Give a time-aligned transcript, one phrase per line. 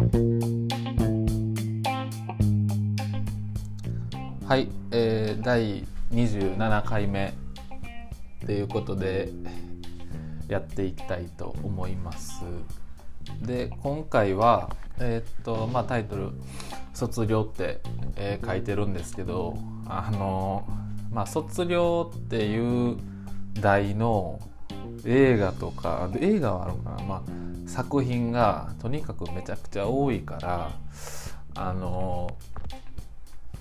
[0.00, 0.06] は
[4.56, 7.34] い、えー、第27回目
[8.46, 9.28] ということで
[10.48, 12.42] やっていきたいと思います。
[13.42, 16.30] で今回は、えー、っとまあ、タイトル
[16.94, 17.82] 「卒業」って、
[18.16, 20.66] えー、書いてるんですけどあの
[21.12, 22.96] まあ卒業っていう
[23.52, 24.40] 題の
[25.04, 27.22] 映画とか映画はあるかな、まあ、
[27.66, 30.70] 作品がとにかくめちゃくちゃ多いから
[31.54, 32.36] あの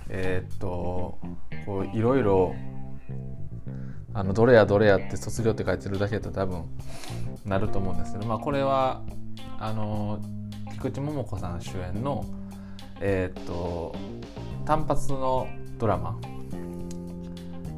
[0.09, 1.19] えー、っと
[1.65, 2.55] こういろいろ
[4.13, 6.65] あのどれやどれやって卒業って書いてるだけだと多分
[7.45, 9.01] なると思うんですけど、まあ、これは
[9.59, 10.19] あの
[10.73, 12.25] 菊池桃子さん主演の
[13.01, 13.95] えー、っと
[14.65, 15.47] 単発の
[15.77, 16.19] ドラマ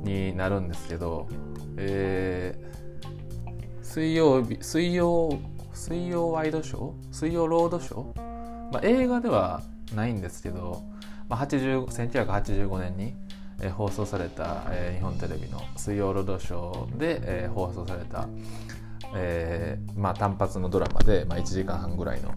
[0.03, 1.27] になるんですけど、
[1.77, 2.80] えー、
[3.91, 5.37] 水曜日水曜
[5.73, 6.93] 水曜ワイドショー？
[7.11, 10.81] 水曜ロードショー、まあ、映画ではないんですけど
[11.27, 13.13] まあ、1985年に、
[13.59, 18.29] えー、放送された、えー、日本テレビの「水曜ロードショーで」えー、放送された、
[19.13, 22.33] えーまあ、単発のドラマで、まあ、1時間半ぐらいの。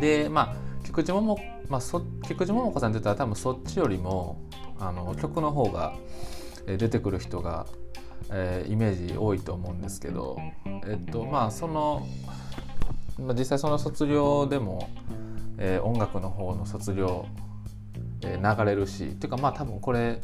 [0.00, 1.38] でまあ菊池桃,、
[1.68, 4.42] まあ、そ菊池桃子さんって言ったら多分そっちよりも
[4.80, 5.94] あの曲の方が
[6.66, 7.66] 出てくる人が、
[8.30, 10.38] えー、イメージ多いと思うんですけど
[10.86, 12.06] えっとまあその、
[13.18, 14.88] まあ、実際その卒業でも、
[15.58, 17.26] えー、音楽の方の卒業
[18.22, 20.20] え流れるしっていうかまあ多分これ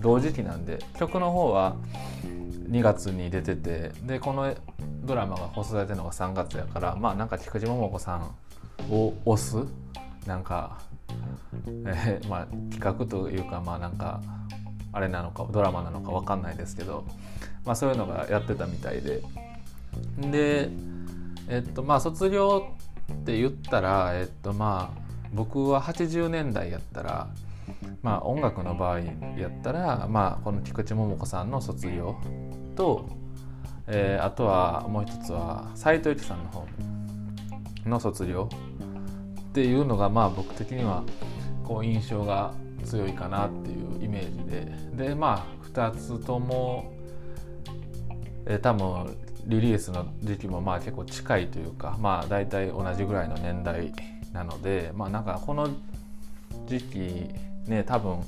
[0.00, 1.76] 同時期なんで曲の方は
[2.70, 4.54] 2月に出ててでこの
[5.02, 8.34] ドラマが放送されてるのが3月やからまあなんか菊池桃子さん
[8.92, 9.56] を推す？
[10.26, 10.78] なんか、
[11.66, 14.20] えー、まあ企画というかまあなんか
[14.92, 17.04] あれなのかドラマなのか分かんないですけど、
[17.64, 19.22] まあ、そういうのがやってたみたいで。
[20.18, 20.70] で
[21.48, 22.72] えっとまあ卒業
[23.12, 25.00] って言ったらえっとまあ
[25.32, 27.28] 僕は80年代やったら
[28.02, 32.16] まあ音楽の場合やったらまあこの菊池桃子さんの卒業
[32.76, 33.08] と、
[33.88, 36.66] えー、あとはもう一つは斎藤由貴さんの方
[37.84, 38.48] の卒業
[39.50, 41.04] っていうのがまあ僕的には
[41.64, 45.08] こう印象が強いかなっていうイメージで。
[45.08, 46.92] でまあ2つとも、
[48.46, 53.92] えー、多分リリースの時期もまあ結構近いというかまあ大体同じぐらいの年代
[54.32, 55.68] なのでまあなんかこの
[56.66, 56.98] 時期
[57.66, 58.22] ね多分、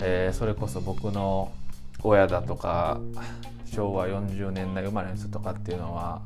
[0.00, 1.52] えー、それこそ僕の
[2.02, 3.00] 親だとか
[3.66, 6.22] 昭和40年代生まれの人とかっていうのは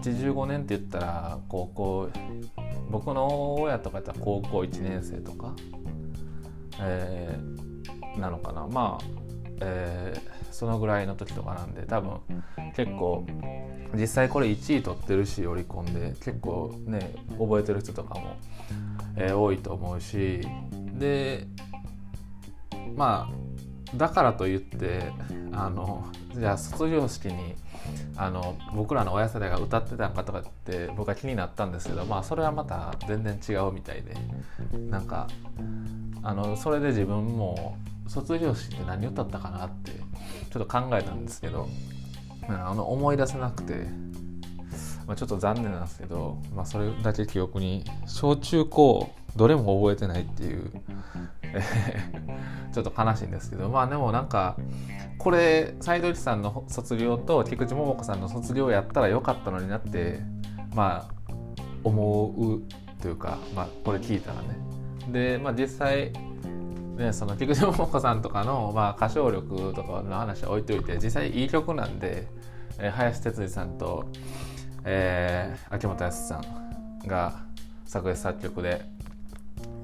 [0.00, 2.10] 85年って言ったら高校
[2.90, 5.54] 僕の親とかやったら高校1年生とか、
[6.80, 8.66] えー、なのかな。
[8.66, 9.04] まあ、
[9.60, 12.20] えー、そのぐらいの時とかなんで多分
[12.76, 13.26] 結構
[13.94, 18.36] 実際これ1位取ってるし織り込んで結構ね覚えてる人とかも、
[19.16, 20.40] えー、多いと思うし
[20.98, 21.46] で
[22.96, 25.12] まあだからといって
[25.52, 27.54] あのじゃあ卒業式に
[28.16, 34.14] あの僕らの親世代が歌ってたんかとかって僕は気になったんですけどまあそれはまた全然違うみたいで
[34.90, 35.28] なんか
[36.22, 41.68] あのそれで自分も卒業式って何歌ったかなってちょっと考えたんですけど
[42.48, 43.86] あの思い出せなくて、
[45.06, 50.70] まあ、ちょっと残念なんですけど、まあ、それだけ記憶に小中高どれも覚えてないっていう
[52.72, 54.56] ちょっと悲しいんですけどまあでもなんか
[55.18, 60.20] これ斎藤一さんの卒業と菊池桃子さんの卒業やったらよかったのになって
[60.74, 61.32] まあ
[61.84, 62.62] 思う
[63.00, 64.71] というか、まあ、これ聞いたらね
[65.08, 66.12] で、まあ、実際
[66.96, 72.26] ね、その菊池桃子さんとかの、まあ、歌唱力とかの話は置いといて実際いい曲なんで、
[72.78, 74.04] えー、林哲司さんと、
[74.84, 77.40] えー、秋元康さんが
[77.86, 78.82] 作詞作曲で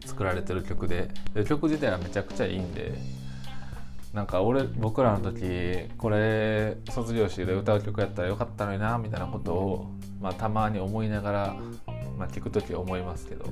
[0.04, 2.92] 作られてる曲でで曲自体はめちゃくちゃいいんで
[4.12, 11.56] なんか俺僕らの時これ卒業式で歌う曲やったらよかったのになみたいなことを、まあ、たまに思いながら、
[12.18, 13.47] まあ、聞く時は思いますけど。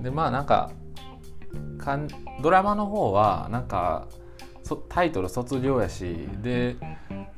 [0.00, 0.72] でまあなんか
[1.78, 2.08] かん
[2.42, 4.06] ドラマの方はなんか
[4.88, 6.76] タイトル卒業やしで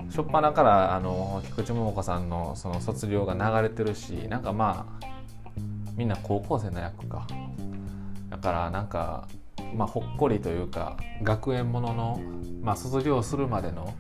[0.06, 5.06] 初っ端からあの菊池桃子さんのその卒業が流れてるしなんかまあ
[5.96, 7.26] みんな高校生の役か。
[8.28, 9.28] だからなんか
[9.74, 12.20] まあほっこりというか学園ものの、
[12.62, 13.94] まあ、卒業するまでの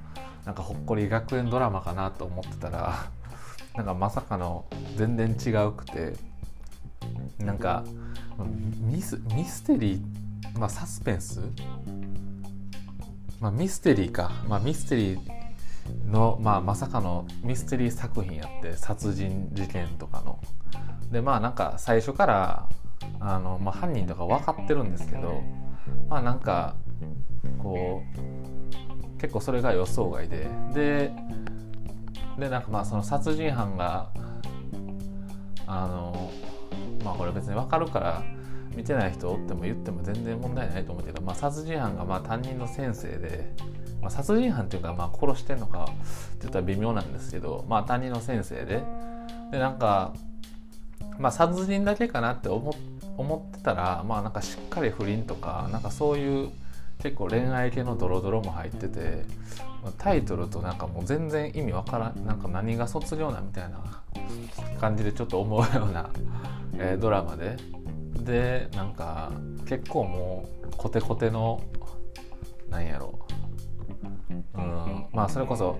[0.44, 3.10] なんかほっこり学園ドラマかなと思ってたら
[3.76, 4.64] なんかまさかの
[4.96, 6.33] 全然違うくて。
[7.38, 7.84] なんか
[8.80, 10.24] ミスミステリー
[10.58, 11.40] まあ、サスペンス、
[13.40, 15.20] まあ、ミステリーか、まあ、ミステリー
[16.06, 20.38] の、まあ、まさかのミステリー作品やって殺人事件とかの。
[21.10, 22.68] でまあなんか最初から
[23.20, 25.42] あの、まあ、犯人とか分かってるんですけど
[26.08, 26.74] まあなんか
[27.58, 30.48] こう結構それが予想外で。
[30.72, 31.12] で
[32.38, 34.10] でなんかまあその殺人犯が
[35.66, 36.32] あの
[37.04, 38.22] まあこれ別に分かるから
[38.74, 43.54] 見てない人おっても言っても全然問題ないと思うけど、まあ、殺人犯がまあ担任の先生で、
[44.00, 45.92] まあ、殺人犯っていうかまあ殺してんのかって
[46.42, 48.82] 言ったら微妙なんですけど、まあ、担任の先生で
[49.50, 50.12] でなんか、
[51.18, 52.74] まあ、殺人だけかなって思
[53.16, 56.50] 思ってたら、まあ、なんかしっかり不倫とかなんかそういう
[57.00, 59.24] 結構恋愛系のドロドロも入ってて
[59.92, 64.02] タイトルとなんかもう全然意味わからんなんか何が卒業なみたいな
[64.80, 66.10] 感じでちょっと思うような、
[66.78, 67.56] えー、ドラマで。
[68.24, 69.32] でなんか
[69.66, 71.60] 結構もうコテコテの
[72.70, 73.18] なんやろ。
[74.30, 75.78] う、うん、まあそれこそ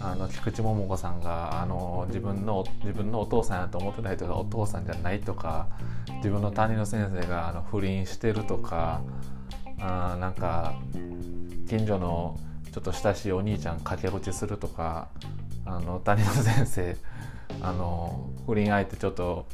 [0.00, 5.68] あの菊池桃子さんがあの自分の自分のお父さんやと思ってた人がお父さんじゃないとか
[6.16, 9.02] 自分の担任の先生があの不倫してるとか
[9.80, 10.74] あなんか
[11.68, 12.38] 近所の
[12.72, 15.08] ちょっと親しいお兄ちゃん駆け落ちするとか
[15.64, 16.96] あの担任の先生
[17.60, 19.46] あの不倫相手ちょっと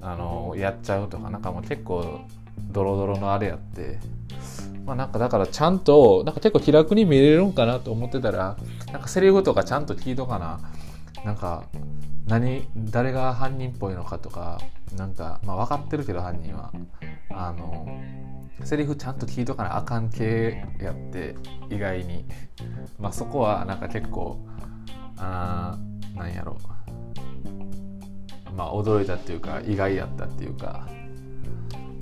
[0.00, 2.20] あのやっちゃうとかなんかもう結構
[2.58, 3.98] ドロドロのあれやって
[4.84, 8.56] まあなんかだからちゃんとなんか結構気楽に見れるんかなと思ってたら
[8.92, 10.60] なんかセリフとかちゃんと聞いとかな。
[11.24, 11.64] なんか
[12.26, 14.60] 何誰が犯人っぽいのかとか
[14.96, 16.72] なんかまあ分かってるけど犯人は。
[17.30, 17.86] あの
[18.64, 21.34] セリフちゃんと聞いとかなあかん系やって
[21.70, 22.24] 意外に。
[22.98, 24.46] まあそこはなんか結構
[25.16, 25.76] あ
[26.14, 26.56] なんやろ。
[28.56, 30.86] まあ驚いたっていうか意外やったっていうか、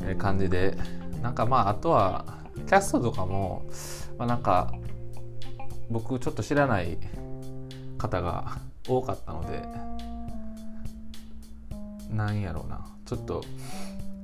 [0.04, 0.76] え感じで。
[1.22, 2.24] なんかまああとは
[2.54, 3.66] キャストとかも、
[4.16, 4.72] まあ、なんか
[5.90, 6.96] 僕ちょっと知らない
[7.98, 8.58] 方が
[8.88, 9.62] 多かったので
[12.10, 12.86] なんやろうな。
[13.06, 13.42] ちょっと、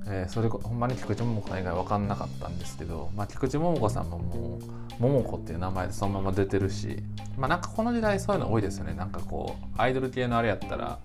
[0.08, 4.60] えー、それほんまに菊池桃子さん以外分かんなかったんですけど、まあ、菊池桃子さんももう
[5.00, 7.02] 桃子っていう名前でそのまま出てるし
[7.36, 8.94] まあなんかこの時代そういうの多いですよね。
[8.94, 10.98] なんかこうアイドル系のあれやったら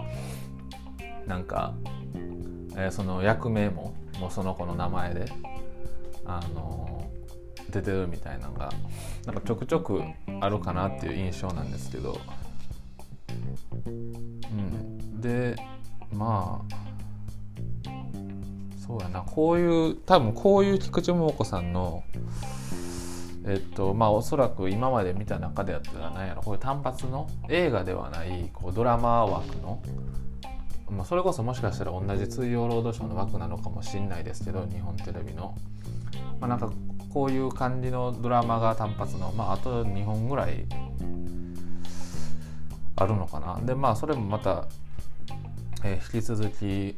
[1.28, 1.74] なんか、
[2.76, 5.26] えー、その役名ももうその子の名前で
[6.26, 8.72] あのー、出てるみたいなのが
[9.26, 10.04] なんかちょくちょく
[10.40, 12.20] あるかなっていう印象なんですけど、
[13.86, 15.56] うん、で
[16.14, 16.81] まあ
[18.92, 19.22] そうやな。
[19.22, 22.04] こういう多分こういう菊池桃子さんの
[23.46, 29.82] えっとまあおそらく今まで見た中でやったら何やろこういう単発の映画ではないこうドラマ枠の
[30.90, 35.56] まあ、それこそもしかしたら同じ水曜ロードショーの枠なのかもしれないですけど日本テレビの、
[36.42, 36.70] まあ、なんか
[37.14, 40.66] こういう感じのドラマが単発の、まあ、あと2本ぐらい
[42.98, 43.58] あるのかな。
[43.66, 44.68] でまあそれもまた、
[45.86, 46.98] えー、引き続き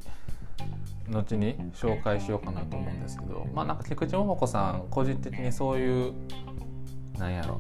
[1.10, 6.14] 後に紹介しようかなと思うんですけどまあなんか菊池桃子さん個人的にそういう
[7.18, 7.60] なんやろ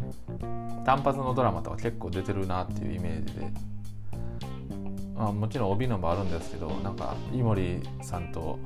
[0.86, 3.48] 単発のドラマとか結構出てるなっていうイメージで
[5.18, 8.60] あもちろん帯のもあるんですけどなんか井森さんと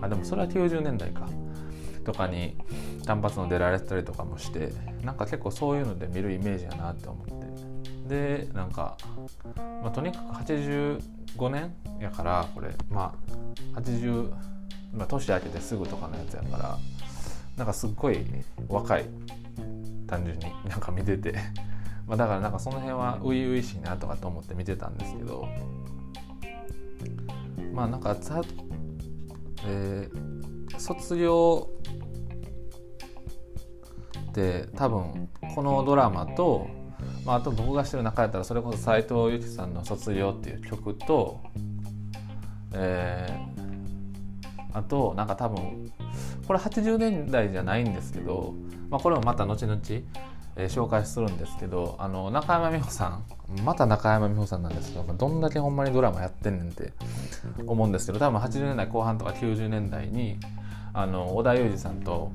[0.00, 1.28] あでもそれは90年代か
[2.04, 2.56] とかに
[3.04, 4.72] 単発の出られたりとかもして
[5.02, 7.39] なんか結構そういうので見るイメージやなって思って
[8.10, 8.96] でなんか、
[9.56, 13.14] まあ、とにかく85年やからこれま
[13.76, 14.30] あ80、
[14.92, 16.78] まあ、年明けてすぐとかのやつやから
[17.56, 18.26] なんかすっごい
[18.68, 19.06] 若い
[20.08, 21.34] 単純になんか見てて。
[22.08, 25.46] まあだからなんかその辺は初々しいなとかと思って見てたんですけど。
[27.72, 28.42] まあなんかざ、
[29.64, 31.68] えー、卒業
[34.30, 36.66] って多分このドラマと、
[37.24, 41.40] まあ、あと僕がしてる中やったらそれこそ斎藤由貴さんの「卒業」っていう曲と、
[42.74, 45.92] えー、あとなんか多分
[46.46, 48.54] これ80年代じゃないんですけど、
[48.88, 49.80] まあ、これもまた後々
[50.56, 53.24] えー、紹介するんですけどあの中山美穂さん
[53.64, 56.92] また中山美穂さんなんですけどどんだけほんまにドラマやってんねんって
[57.66, 60.38] 思うんですけど多分80年代後半とか90年代に
[60.92, 62.32] あの織田裕二さんと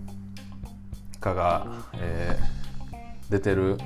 [1.19, 3.77] かが、えー、出てる、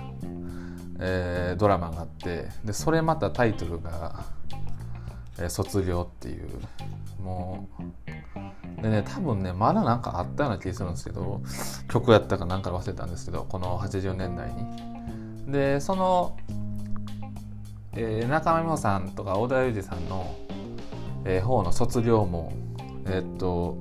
[1.00, 4.26] えー、ドラマがあってでそれまたタイトルが
[5.40, 6.50] 「えー、卒業」っていう
[7.22, 7.68] も
[8.78, 11.42] うでね多分ねまだなんかあったような気がするんですけど
[11.90, 15.52] 曲やったかなんか忘れたんですけどこの80年代に。
[15.52, 16.38] でその、
[17.94, 20.36] えー、中間美穂さんとか小田裕二さんの、
[21.26, 22.54] えー、方の卒業も
[23.08, 23.78] えー、っと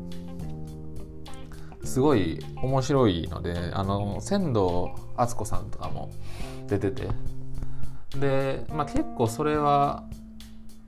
[1.84, 6.10] すごい面白いのであの仙道敦子さんとかも
[6.68, 7.08] 出てて。
[8.18, 10.04] で、まあ、結構それは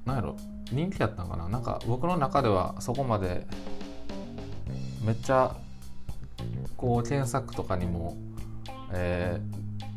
[0.05, 0.37] 何やろ
[0.73, 1.49] 人気やったんかな。
[1.49, 3.47] なんか僕の中ではそこまで
[5.05, 5.57] めっちゃ
[6.77, 8.17] こう検索とかにも、
[8.93, 9.41] え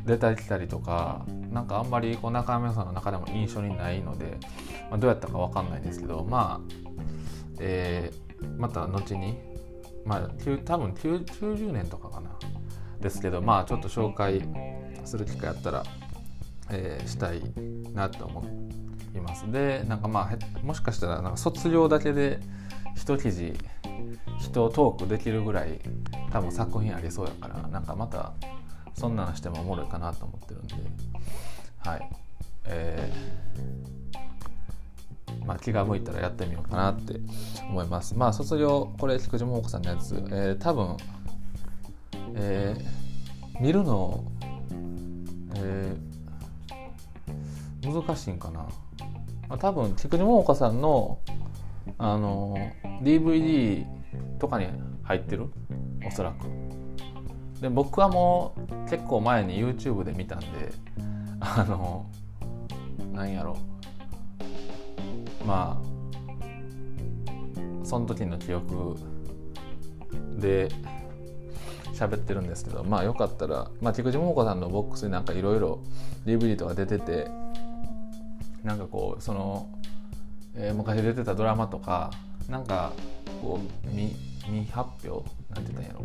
[0.04, 4.38] ー、出たり来たりとかなんかあんまりこう中山さんの中でも印象にないので、
[4.90, 6.75] まあ、どうやったか分かんないんですけどまあ、
[7.60, 9.38] えー、また後に
[10.06, 10.30] まあ
[10.66, 12.32] 多分90年とかかな。
[13.00, 14.42] ですけどまあちょっと紹介
[15.05, 15.83] する機会あったら、
[16.72, 17.41] えー、したい
[17.93, 18.43] なと思
[19.15, 19.51] います。
[19.51, 22.39] でなんかまあもしかしたらなんか卒業だけで
[22.95, 23.53] 一記事
[24.39, 25.79] 人をトークできるぐらい
[26.31, 28.33] 多分作品ありそうやからなんかまた
[28.93, 30.75] そんなのしてもおもろいかなと思ってるんで
[31.79, 32.10] はい。
[32.65, 37.19] えー、まあ、気が向いたらやってみようかなって
[37.67, 38.15] 思います。
[38.15, 40.95] まあ卒業これ菊池桃子さんのやつ、えー、多分
[42.36, 44.24] えー、見るの、
[45.55, 48.69] えー、難しいんかな、ま
[49.55, 51.19] あ、多分菊池桃子さんの
[51.98, 52.55] あの
[53.01, 53.86] DVD
[54.39, 54.67] とかに
[55.03, 55.50] 入ってる？
[56.05, 56.45] おそらく。
[57.62, 60.45] で僕はもう結構前に YouTube で見たんで
[61.39, 62.05] あの
[63.13, 63.57] なんやろ。
[65.45, 68.95] まあその時の記憶
[70.39, 70.69] で
[71.94, 75.80] 喋ってるんですけどまあよかったら、まあ、菊池桃子さんのボックスになんかいろいろ
[76.26, 77.28] DVD とか出てて
[78.64, 79.70] なんかこうその、
[80.56, 82.12] えー、昔出てたドラマとか
[82.50, 82.94] なんか
[83.42, 84.14] こう未
[84.46, 86.04] 未発表なんて言ったんやろ。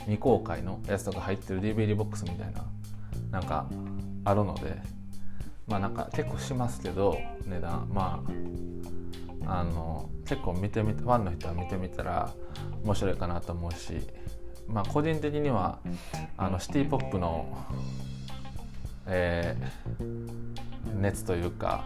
[0.00, 2.64] 未公開のやつとか入ってる DVD ボックスみたいな
[3.30, 3.66] なんか
[4.24, 4.76] あるので
[5.66, 7.88] まあなんか結構しますけど値段。
[7.92, 8.32] まあ
[9.46, 12.32] あの結構見てみファンの人は見てみたら
[12.84, 14.00] 面白いかなと思うし
[14.68, 15.78] まあ、個人的には
[16.36, 17.46] あのシティ・ポップの、
[19.06, 21.84] えー、熱というか、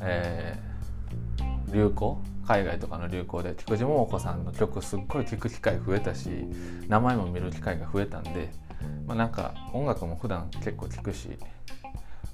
[0.00, 6.28] えー、流行海外とかの流行で菊池桃子さんの曲すっごい聴く機会増えたし
[6.88, 8.50] 名前も見る機会が増えたんで、
[9.06, 11.30] まあ、なんか音楽も普段結構聴くし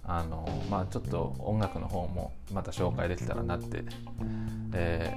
[0.05, 3.85] あのまあちょっと音楽の方もまた紹介できたらなって、
[4.73, 5.15] え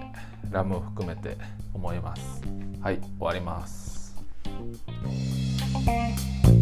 [0.49, 1.37] ー、ラムを含めて
[1.73, 2.41] 思います。
[2.81, 3.90] はい終わります
[4.61, 6.60] Thank you.